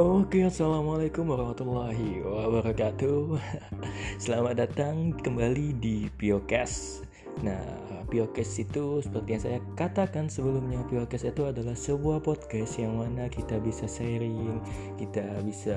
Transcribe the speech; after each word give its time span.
Oke, 0.00 0.48
assalamualaikum 0.48 1.28
warahmatullahi 1.28 2.24
wabarakatuh. 2.24 3.36
Selamat 4.24 4.64
datang 4.64 5.12
kembali 5.12 5.76
di 5.76 6.08
Piokes. 6.16 7.04
Nah, 7.44 7.60
Piokes 8.08 8.64
itu 8.64 9.04
seperti 9.04 9.28
yang 9.28 9.44
saya 9.44 9.60
katakan 9.76 10.32
sebelumnya, 10.32 10.80
Piokes 10.88 11.28
itu 11.28 11.44
adalah 11.44 11.76
sebuah 11.76 12.24
podcast 12.24 12.80
yang 12.80 12.96
mana 12.96 13.28
kita 13.28 13.60
bisa 13.60 13.84
sharing, 13.84 14.64
kita 14.96 15.20
bisa 15.44 15.76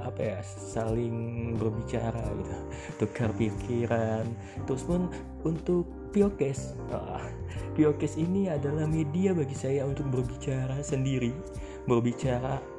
apa 0.00 0.18
ya 0.18 0.40
saling 0.42 1.52
berbicara 1.60 2.26
gitu 2.34 2.56
tukar 3.04 3.30
pikiran 3.38 4.26
terus 4.66 4.82
pun 4.82 5.06
untuk 5.46 5.86
Piokes 6.10 6.74
ah, 6.90 7.22
Piokes 7.78 8.18
ini 8.18 8.50
adalah 8.50 8.90
media 8.90 9.30
bagi 9.30 9.54
saya 9.54 9.86
untuk 9.86 10.10
berbicara 10.10 10.82
sendiri 10.82 11.30
berbicara 11.86 12.71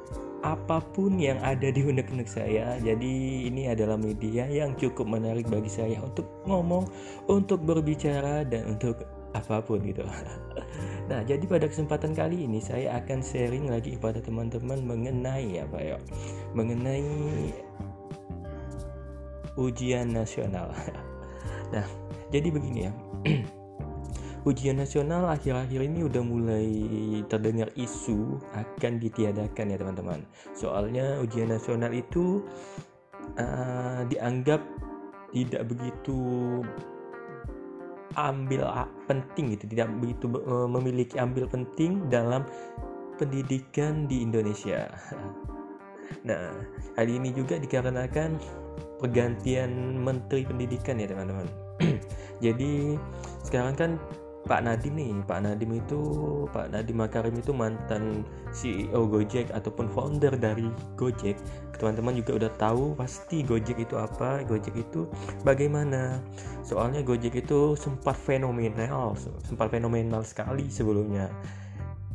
apa 0.44 0.84
pun 0.92 1.16
yang 1.16 1.40
ada 1.40 1.72
di 1.72 1.80
unek-unek 1.80 2.28
saya. 2.28 2.76
Jadi 2.76 3.48
ini 3.48 3.72
adalah 3.72 3.96
media 3.96 4.44
yang 4.44 4.76
cukup 4.76 5.08
menarik 5.08 5.48
bagi 5.48 5.72
saya 5.72 5.96
untuk 6.04 6.28
ngomong, 6.44 6.84
untuk 7.32 7.64
berbicara 7.64 8.44
dan 8.44 8.76
untuk 8.76 9.00
apa 9.32 9.64
pun 9.64 9.80
gitu. 9.82 10.04
Nah, 11.04 11.20
jadi 11.20 11.44
pada 11.44 11.68
kesempatan 11.68 12.16
kali 12.16 12.48
ini 12.48 12.64
saya 12.64 12.96
akan 12.96 13.20
sharing 13.20 13.68
lagi 13.68 13.92
kepada 13.92 14.24
teman-teman 14.24 14.80
mengenai 14.88 15.60
apa 15.60 15.76
ya? 15.76 15.96
Mengenai 16.56 17.04
ujian 19.56 20.12
nasional. 20.12 20.72
Nah, 21.74 21.82
jadi 22.30 22.54
begini 22.54 22.86
ya. 22.86 22.92
ujian 24.44 24.76
nasional 24.76 25.24
akhir-akhir 25.32 25.80
ini 25.80 26.04
udah 26.04 26.22
mulai 26.22 26.68
terdengar 27.32 27.72
isu 27.80 28.36
akan 28.52 29.00
ditiadakan 29.00 29.72
ya 29.72 29.76
teman-teman. 29.80 30.20
Soalnya 30.52 31.20
ujian 31.24 31.48
nasional 31.48 31.90
itu 31.96 32.44
uh, 33.40 34.04
dianggap 34.08 34.60
tidak 35.32 35.64
begitu 35.66 36.16
ambil 38.14 38.68
penting 39.10 39.58
gitu, 39.58 39.64
tidak 39.66 39.90
begitu 39.98 40.30
uh, 40.46 40.68
memiliki 40.70 41.18
ambil 41.18 41.50
penting 41.50 42.06
dalam 42.12 42.46
pendidikan 43.16 44.04
di 44.06 44.22
Indonesia. 44.22 44.88
Nah, 46.24 46.52
hal 46.96 47.08
ini 47.08 47.36
juga 47.36 47.60
dikarenakan 47.60 48.40
pergantian 48.96 50.00
menteri 50.00 50.44
pendidikan 50.48 50.96
ya 50.96 51.08
teman-teman. 51.08 51.48
Jadi 52.44 52.96
sekarang 53.44 53.76
kan 53.76 53.90
Pak 54.44 54.60
Nadim 54.60 54.92
nih 55.00 55.12
Pak 55.24 55.40
Nadim 55.40 55.80
itu 55.80 56.00
Pak 56.52 56.68
Nadim 56.68 57.00
Makarim 57.00 57.32
itu 57.40 57.56
mantan 57.56 58.28
CEO 58.52 59.08
Gojek 59.08 59.48
ataupun 59.48 59.88
founder 59.88 60.36
dari 60.36 60.68
Gojek. 61.00 61.40
Teman-teman 61.80 62.12
juga 62.12 62.44
udah 62.44 62.52
tahu 62.60 62.92
pasti 62.92 63.40
Gojek 63.40 63.88
itu 63.88 63.96
apa 63.96 64.44
Gojek 64.44 64.76
itu 64.76 65.08
bagaimana. 65.48 66.20
Soalnya 66.60 67.00
Gojek 67.00 67.40
itu 67.40 67.72
sempat 67.80 68.20
fenomenal 68.20 69.16
sempat 69.48 69.72
fenomenal 69.72 70.20
sekali 70.20 70.68
sebelumnya. 70.68 71.32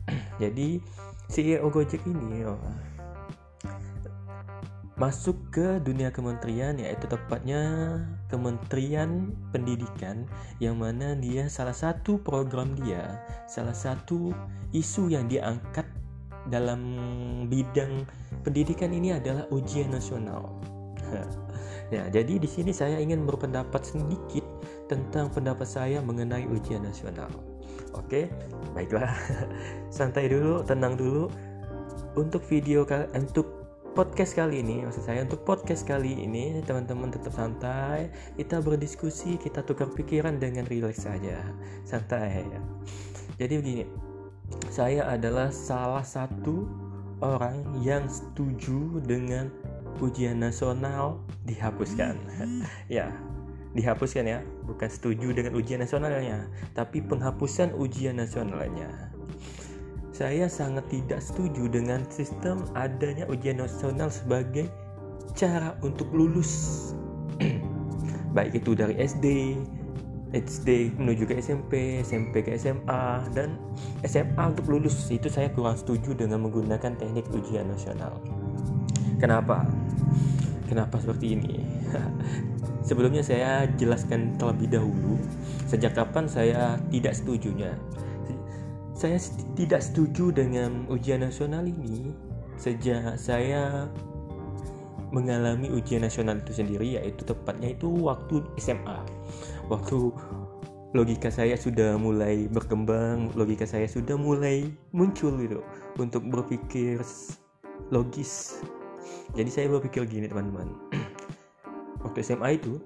Jadi 0.42 0.78
CEO 1.30 1.66
Gojek 1.74 2.06
ini 2.06 2.46
oh, 2.46 2.62
masuk 5.00 5.40
ke 5.50 5.80
dunia 5.80 6.12
kementerian 6.12 6.76
yaitu 6.76 7.08
tepatnya 7.08 7.64
Kementerian 8.28 9.32
Pendidikan 9.56 10.28
yang 10.60 10.76
mana 10.76 11.16
dia 11.16 11.48
salah 11.48 11.74
satu 11.74 12.20
program 12.20 12.76
dia 12.76 13.24
salah 13.48 13.74
satu 13.74 14.36
isu 14.76 15.08
yang 15.08 15.32
diangkat 15.32 15.88
dalam 16.52 16.82
bidang 17.48 18.04
pendidikan 18.44 18.92
ini 18.92 19.16
adalah 19.16 19.46
ujian 19.54 19.92
nasional. 19.94 20.50
ya, 21.94 22.08
jadi 22.10 22.40
di 22.42 22.50
sini 22.50 22.72
saya 22.74 22.98
ingin 22.98 23.28
berpendapat 23.28 23.86
sedikit 23.86 24.46
tentang 24.90 25.30
pendapat 25.30 25.68
saya 25.70 26.02
mengenai 26.02 26.50
ujian 26.50 26.82
nasional. 26.82 27.30
Oke, 27.94 28.30
baiklah. 28.74 29.10
Santai 29.94 30.30
dulu, 30.30 30.66
tenang 30.66 30.98
dulu. 30.98 31.30
Untuk 32.18 32.42
video 32.50 32.84
untuk 33.14 33.59
podcast 33.94 34.38
kali 34.38 34.62
ini 34.62 34.86
maksud 34.86 35.04
saya 35.04 35.26
untuk 35.26 35.42
podcast 35.42 35.84
kali 35.84 36.14
ini 36.14 36.62
teman-teman 36.64 37.10
tetap 37.10 37.34
santai 37.34 38.14
kita 38.38 38.62
berdiskusi 38.62 39.42
kita 39.42 39.66
tukar 39.66 39.90
pikiran 39.94 40.38
dengan 40.38 40.66
rileks 40.70 41.06
saja. 41.06 41.42
Santai 41.86 42.46
ya. 42.46 42.62
Jadi 43.42 43.54
begini 43.60 43.86
saya 44.70 45.06
adalah 45.10 45.54
salah 45.54 46.06
satu 46.06 46.66
orang 47.22 47.62
yang 47.82 48.06
setuju 48.10 49.04
dengan 49.06 49.50
ujian 50.00 50.40
nasional 50.40 51.22
dihapuskan. 51.46 52.16
Ya 52.88 53.12
dihapuskan 53.78 54.26
ya. 54.26 54.40
Bukan 54.66 54.90
setuju 54.90 55.34
dengan 55.34 55.54
ujian 55.58 55.82
nasionalnya 55.82 56.46
tapi 56.78 57.02
penghapusan 57.02 57.74
ujian 57.78 58.18
nasionalnya 58.18 59.10
saya 60.20 60.52
sangat 60.52 60.84
tidak 60.92 61.24
setuju 61.24 61.72
dengan 61.72 62.04
sistem 62.12 62.68
adanya 62.76 63.24
ujian 63.32 63.56
nasional 63.56 64.12
sebagai 64.12 64.68
cara 65.32 65.80
untuk 65.80 66.12
lulus 66.12 66.92
baik 68.36 68.60
itu 68.60 68.76
dari 68.76 69.00
SD 69.00 69.56
SD 70.36 70.94
menuju 71.00 71.24
ke 71.26 71.40
SMP, 71.42 72.04
SMP 72.04 72.44
ke 72.44 72.54
SMA 72.60 73.32
dan 73.32 73.56
SMA 74.04 74.44
untuk 74.44 74.68
lulus 74.68 75.08
itu 75.10 75.32
saya 75.32 75.50
kurang 75.56 75.80
setuju 75.80 76.14
dengan 76.14 76.46
menggunakan 76.46 77.02
teknik 77.02 77.26
ujian 77.34 77.66
nasional. 77.66 78.14
Kenapa? 79.18 79.66
Kenapa 80.70 81.02
seperti 81.02 81.34
ini? 81.34 81.66
Sebelumnya 82.88 83.26
saya 83.26 83.66
jelaskan 83.74 84.38
terlebih 84.38 84.70
dahulu 84.70 85.18
sejak 85.66 85.98
kapan 85.98 86.30
saya 86.30 86.78
tidak 86.94 87.18
setujunya 87.18 87.74
saya 89.00 89.16
tidak 89.56 89.80
setuju 89.80 90.36
dengan 90.36 90.84
ujian 90.92 91.24
nasional 91.24 91.64
ini. 91.64 92.12
Sejak 92.60 93.16
saya 93.16 93.88
mengalami 95.16 95.72
ujian 95.72 96.04
nasional 96.04 96.44
itu 96.44 96.60
sendiri 96.60 97.00
yaitu 97.00 97.24
tepatnya 97.24 97.72
itu 97.74 97.88
waktu 97.88 98.46
SMA 98.62 99.00
waktu 99.72 100.14
logika 100.94 101.32
saya 101.34 101.58
sudah 101.58 101.98
mulai 101.98 102.46
berkembang 102.52 103.34
logika 103.34 103.66
saya 103.66 103.90
sudah 103.90 104.14
mulai 104.20 104.70
muncul 104.94 105.34
gitu 105.40 105.64
untuk 105.96 106.28
berpikir 106.28 107.00
logis. 107.96 108.60
Jadi 109.34 109.50
saya 109.50 109.66
berpikir 109.72 110.06
gini 110.06 110.28
teman-teman. 110.28 110.76
Waktu 112.06 112.20
SMA 112.26 112.58
itu 112.58 112.82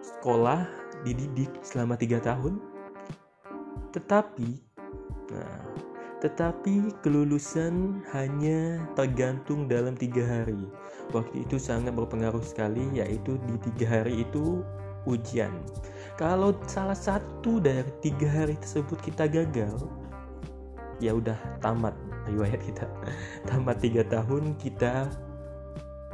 sekolah 0.00 0.64
dididik 1.04 1.52
selama 1.60 1.94
tiga 2.00 2.20
tahun. 2.24 2.58
Tetapi 3.92 4.65
Nah, 5.32 5.58
tetapi 6.22 6.96
kelulusan 7.04 8.00
hanya 8.16 8.80
tergantung 8.96 9.68
dalam 9.68 9.92
tiga 9.92 10.24
hari. 10.24 10.58
Waktu 11.12 11.44
itu 11.44 11.60
sangat 11.60 11.92
berpengaruh 11.92 12.42
sekali, 12.42 12.88
yaitu 12.96 13.36
di 13.44 13.56
tiga 13.70 14.00
hari 14.00 14.24
itu 14.24 14.64
ujian. 15.06 15.52
Kalau 16.16 16.56
salah 16.66 16.96
satu 16.96 17.60
dari 17.60 17.86
tiga 18.00 18.26
hari 18.26 18.56
tersebut 18.58 18.98
kita 19.04 19.28
gagal, 19.28 19.76
ya 20.98 21.12
udah 21.12 21.36
tamat 21.60 21.92
riwayat 22.26 22.58
kita. 22.64 22.88
Tamat 23.46 23.76
tiga 23.78 24.02
tahun 24.08 24.56
kita 24.56 25.12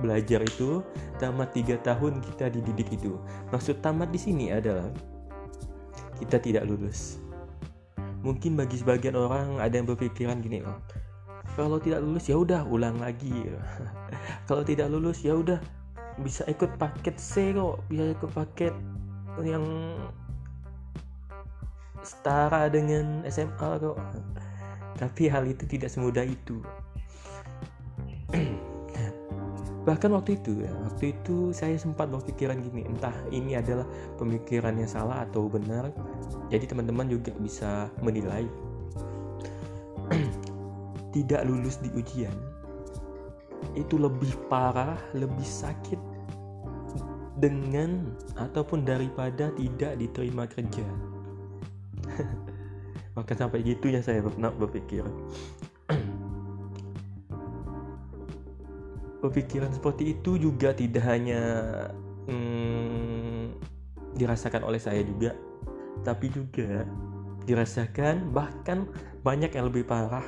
belajar 0.03 0.43
itu, 0.43 0.83
tamat 1.23 1.55
tiga 1.55 1.79
tahun 1.81 2.19
kita 2.21 2.51
dididik 2.53 2.91
itu. 2.91 3.17
Maksud 3.55 3.79
tamat 3.81 4.11
di 4.11 4.19
sini 4.19 4.51
adalah 4.51 4.91
kita 6.19 6.43
tidak 6.43 6.67
lulus 6.67 7.23
mungkin 8.23 8.55
bagi 8.55 8.79
sebagian 8.79 9.19
orang 9.19 9.59
ada 9.59 9.75
yang 9.75 9.87
berpikiran 9.87 10.39
gini 10.39 10.63
oh 10.63 10.79
kalau 11.53 11.77
tidak 11.77 12.01
lulus 12.01 12.25
ya 12.33 12.37
udah 12.41 12.65
ulang 12.65 12.97
lagi. 12.97 13.53
Kalau 14.49 14.65
tidak 14.65 14.89
lulus 14.89 15.21
ya 15.21 15.37
udah 15.37 15.61
bisa 16.21 16.45
ikut 16.49 16.77
paket 16.81 17.17
C 17.17 17.53
kok 17.57 17.81
bisa 17.89 18.13
ikut 18.17 18.31
paket 18.33 18.75
yang 19.45 19.65
setara 22.01 22.73
dengan 22.73 23.21
SMA 23.29 23.71
kok. 23.85 24.01
Tapi 25.01 25.23
hal 25.29 25.45
itu 25.45 25.69
tidak 25.69 25.93
semudah 25.93 26.25
itu 26.25 26.65
bahkan 29.83 30.15
waktu 30.15 30.39
itu 30.39 30.63
ya 30.63 30.71
waktu 30.87 31.11
itu 31.11 31.51
saya 31.51 31.75
sempat 31.75 32.07
berpikiran 32.07 32.63
gini 32.63 32.87
entah 32.87 33.15
ini 33.35 33.59
adalah 33.59 33.83
pemikiran 34.15 34.79
yang 34.79 34.87
salah 34.87 35.27
atau 35.27 35.51
benar 35.51 35.91
jadi 36.53 36.69
teman-teman 36.69 37.09
juga 37.11 37.35
bisa 37.41 37.91
menilai. 37.99 38.47
Tidak 41.15 41.43
lulus 41.45 41.83
di 41.83 41.91
ujian 41.93 42.33
itu 43.73 43.97
lebih 43.97 44.35
parah 44.51 44.99
lebih 45.17 45.47
sakit 45.47 45.97
dengan 47.41 48.13
ataupun 48.37 48.85
daripada 48.85 49.51
tidak 49.57 49.99
diterima 49.99 50.45
kerja. 50.47 50.87
Maka 53.17 53.33
sampai 53.37 53.65
gitu 53.65 53.93
ya 53.93 54.01
saya 54.01 54.25
pernah 54.25 54.53
berpikir 54.53 55.05
pemikiran 59.23 59.71
seperti 59.71 60.19
itu 60.19 60.37
juga 60.37 60.75
tidak 60.75 61.07
hanya 61.07 61.41
hmm, 62.27 63.55
dirasakan 64.19 64.67
oleh 64.67 64.83
saya 64.83 65.07
juga 65.07 65.33
tapi 66.03 66.29
juga 66.29 66.83
dirasakan 67.47 68.31
bahkan 68.35 68.87
banyak 69.23 69.55
yang 69.55 69.71
lebih 69.71 69.87
parah 69.87 70.27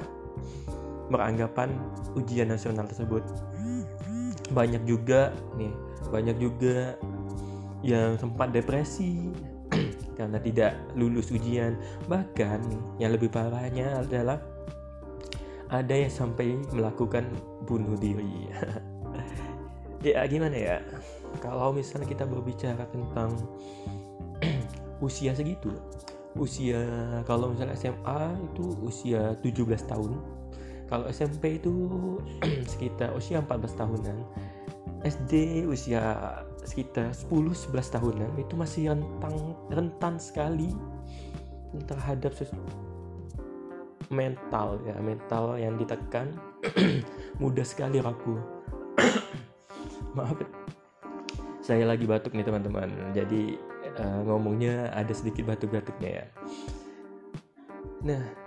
beranggapan 1.11 1.75
ujian 2.17 2.49
nasional 2.49 2.88
tersebut. 2.88 3.23
Banyak 4.52 4.87
juga 4.87 5.35
nih 5.58 5.73
banyak 6.08 6.37
juga 6.38 6.97
yang 7.85 8.17
sempat 8.17 8.52
depresi 8.55 9.29
karena 10.19 10.38
tidak 10.40 10.73
lulus 10.97 11.31
ujian. 11.35 11.76
Bahkan 12.08 12.61
yang 13.02 13.12
lebih 13.14 13.29
parahnya 13.29 14.05
adalah 14.05 14.40
ada 15.72 15.94
yang 15.94 16.12
sampai 16.12 16.58
melakukan 16.72 17.28
bunuh 17.64 17.96
diri. 17.99 18.49
Ya 20.05 20.20
gimana 20.28 20.52
ya? 20.52 20.76
Kalau 21.40 21.72
misalnya 21.72 22.05
kita 22.05 22.28
berbicara 22.28 22.84
tentang 22.93 23.40
usia 25.00 25.32
segitu 25.32 25.72
usia 26.34 26.82
kalau 27.26 27.55
misalnya 27.55 27.78
SMA 27.78 28.20
itu 28.52 28.75
usia 28.82 29.38
17 29.38 29.90
tahun. 29.90 30.12
Kalau 30.90 31.06
SMP 31.08 31.58
itu 31.62 31.72
sekitar 32.72 33.14
usia 33.14 33.40
14 33.43 33.81
tahunan. 33.81 34.19
SD 35.05 35.64
usia 35.69 36.16
sekitar 36.64 37.12
10-11 37.12 37.70
tahunan. 37.94 38.31
Itu 38.40 38.55
masih 38.58 38.93
rentang 38.93 39.37
rentan 39.70 40.14
sekali 40.19 40.72
terhadap 41.87 42.34
mental 44.14 44.78
ya 44.87 44.94
mental 45.02 45.58
yang 45.58 45.75
ditekan. 45.75 46.38
Mudah 47.43 47.66
sekali 47.66 47.99
rapuh 47.99 48.38
maaf. 50.16 50.38
Saya 51.64 51.88
lagi 51.88 52.06
batuk 52.06 52.37
nih 52.38 52.46
teman-teman. 52.46 52.88
Jadi 53.11 53.58
uh, 53.99 54.20
ngomongnya 54.25 54.94
ada 54.94 55.11
sedikit 55.11 55.50
batuk-batuknya 55.50 56.22
ya. 56.22 56.26
Nah 58.05 58.44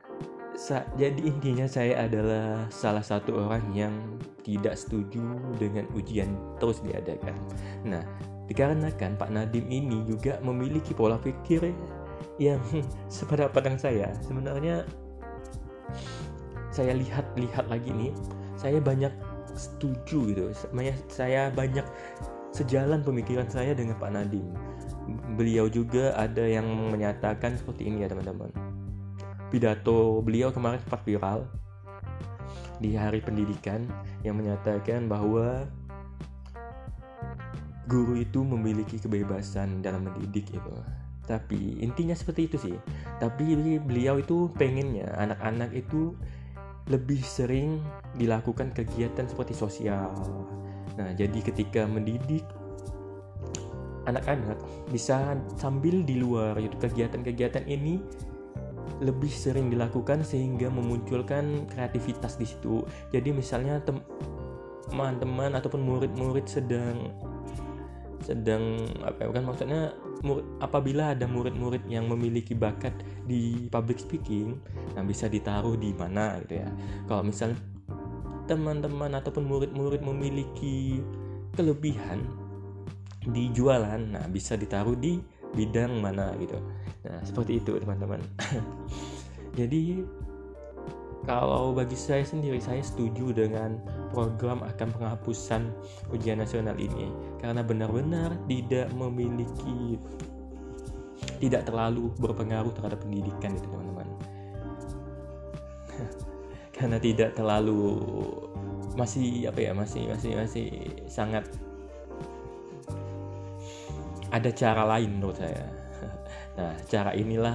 jadi 0.98 1.22
intinya 1.22 1.69
saya 1.69 2.10
adalah 2.10 2.66
salah 2.74 3.06
satu 3.06 3.46
orang 3.46 3.62
yang 3.78 3.94
tidak 4.42 4.74
setuju 4.74 5.22
dengan 5.62 5.86
ujian 5.94 6.34
terus 6.58 6.81
diadakan. 6.81 7.38
Nah, 7.86 8.02
dikarenakan 8.50 9.22
Pak 9.22 9.30
Nadim 9.30 9.69
ini 9.69 10.02
juga 10.10 10.42
memiliki 10.42 10.98
pola 10.98 11.22
pikir 11.22 11.69
yang 12.42 12.58
sependapat 13.14 13.78
saya. 13.78 14.10
Sebenarnya 14.25 14.81
saya 16.74 16.94
lihat-lihat 16.94 17.66
lagi 17.72 17.89
nih, 17.92 18.13
saya 18.60 18.78
banyak 18.81 19.12
setuju 19.57 20.18
gitu. 20.34 20.44
Saya 21.10 21.50
banyak 21.50 21.86
sejalan 22.54 23.01
pemikiran 23.01 23.50
saya 23.50 23.74
dengan 23.74 23.98
Pak 23.98 24.12
Nadim. 24.13 24.54
Beliau 25.39 25.72
juga 25.72 26.13
ada 26.19 26.44
yang 26.44 26.68
menyatakan 26.92 27.56
seperti 27.56 27.88
ini 27.88 28.04
ya 28.04 28.12
teman-teman 28.12 28.51
pidato 29.48 30.19
beliau 30.19 30.51
kemarin 30.51 30.80
sempat 30.84 31.01
viral 31.07 31.48
di 32.78 32.94
Hari 32.94 33.24
Pendidikan 33.24 33.88
yang 34.22 34.38
menyatakan 34.38 35.07
bahwa 35.07 35.66
guru 37.88 38.19
itu 38.19 38.44
memiliki 38.44 39.00
kebebasan 39.00 39.80
dalam 39.80 40.06
mendidik 40.06 40.51
itu. 40.51 40.75
Tapi 41.28 41.84
intinya 41.84 42.16
seperti 42.16 42.48
itu 42.48 42.58
sih. 42.58 42.78
Tapi 43.20 43.54
beliau 43.84 44.18
itu 44.18 44.48
pengennya 44.56 45.12
anak-anak 45.20 45.76
itu 45.76 46.16
lebih 46.88 47.20
sering 47.20 47.84
dilakukan 48.16 48.72
kegiatan 48.72 49.28
seperti 49.28 49.52
sosial. 49.52 50.16
Nah, 50.96 51.12
jadi 51.14 51.44
ketika 51.44 51.84
mendidik 51.84 52.48
anak-anak 54.08 54.56
bisa 54.88 55.36
sambil 55.60 56.00
di 56.08 56.16
luar 56.16 56.56
itu 56.64 56.80
kegiatan-kegiatan 56.80 57.68
ini 57.68 58.00
lebih 59.04 59.30
sering 59.30 59.68
dilakukan 59.68 60.24
sehingga 60.24 60.72
memunculkan 60.72 61.68
kreativitas 61.70 62.40
di 62.40 62.48
situ. 62.48 62.82
Jadi 63.12 63.36
misalnya 63.36 63.84
teman-teman 63.84 65.60
ataupun 65.60 65.84
murid-murid 65.84 66.48
sedang 66.48 67.12
sedang 68.24 68.88
apa 69.06 69.22
ya, 69.22 69.28
bukan 69.30 69.46
maksudnya 69.46 69.82
apabila 70.64 71.14
ada 71.14 71.25
murid-murid 71.30 71.86
yang 71.90 72.10
memiliki 72.10 72.58
bakat 72.58 72.94
di 73.28 73.69
public 73.69 74.02
speaking, 74.02 74.58
nah 74.98 75.04
bisa 75.06 75.30
ditaruh 75.30 75.78
di 75.78 75.94
mana 75.94 76.42
gitu 76.46 76.62
ya. 76.64 76.69
Kalau 77.06 77.24
misalnya 77.25 77.60
teman-teman 78.48 79.12
ataupun 79.19 79.44
murid-murid 79.44 80.02
memiliki 80.02 81.04
kelebihan 81.54 82.24
di 83.28 83.52
jualan, 83.52 84.00
nah 84.00 84.25
bisa 84.31 84.56
ditaruh 84.56 84.96
di 84.96 85.19
bidang 85.56 86.02
mana 86.02 86.34
gitu 86.42 86.58
nah 87.08 87.24
seperti 87.24 87.64
itu 87.64 87.78
teman-teman 87.80 88.19
jadi 89.60 90.04
kalau 91.28 91.76
bagi 91.76 92.00
saya 92.00 92.24
sendiri 92.24 92.58
saya 92.64 92.80
setuju 92.80 93.36
dengan 93.36 93.76
program 94.16 94.64
akan 94.64 94.88
penghapusan 94.96 95.68
ujian 96.16 96.40
nasional 96.40 96.74
ini 96.80 97.12
karena 97.44 97.60
benar-benar 97.60 98.32
tidak 98.48 98.88
memiliki 98.96 100.00
tidak 101.44 101.68
terlalu 101.68 102.08
berpengaruh 102.18 102.72
terhadap 102.72 103.04
pendidikan 103.04 103.52
itu 103.54 103.68
teman-teman 103.68 104.08
karena 106.80 106.98
tidak 107.04 107.36
terlalu 107.36 108.00
masih 108.96 109.52
apa 109.52 109.60
ya 109.62 109.72
masih 109.76 110.10
masih 110.10 110.32
masih 110.34 110.68
sangat 111.06 111.44
ada 114.32 114.50
cara 114.52 114.84
lain 114.84 115.20
menurut 115.20 115.38
saya. 115.40 115.64
Nah, 116.58 116.74
cara 116.90 117.14
inilah 117.14 117.54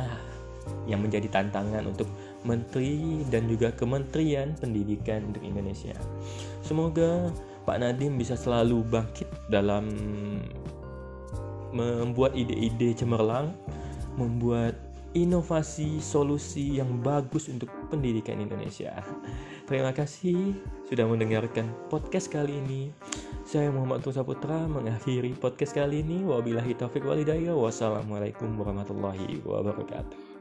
yang 0.87 1.03
menjadi 1.03 1.27
tantangan 1.27 1.91
untuk 1.91 2.07
menteri 2.43 3.23
dan 3.31 3.47
juga 3.47 3.71
kementerian 3.75 4.55
pendidikan 4.59 5.31
untuk 5.31 5.43
Indonesia. 5.43 5.95
Semoga 6.63 7.31
Pak 7.63 7.79
Nadiem 7.79 8.19
bisa 8.19 8.35
selalu 8.35 8.83
bangkit 8.87 9.31
dalam 9.47 9.89
membuat 11.73 12.37
ide-ide 12.37 12.93
cemerlang, 12.93 13.55
membuat 14.19 14.77
inovasi 15.13 16.01
solusi 16.01 16.81
yang 16.81 17.01
bagus 17.01 17.49
untuk 17.49 17.69
pendidikan 17.93 18.41
Indonesia. 18.41 19.01
Terima 19.69 19.93
kasih 19.93 20.57
sudah 20.89 21.05
mendengarkan 21.09 21.69
podcast 21.89 22.29
kali 22.33 22.61
ini. 22.65 22.93
Saya 23.45 23.69
Muhammad 23.69 24.01
Tusa 24.01 24.25
Putra 24.25 24.65
mengakhiri 24.65 25.37
podcast 25.37 25.77
kali 25.77 26.01
ini. 26.01 26.25
Wabillahi 26.25 26.77
taufiq 26.77 27.05
walidayah. 27.05 27.53
Wassalamualaikum 27.53 28.57
warahmatullahi 28.57 29.45
wabarakatuh. 29.45 30.32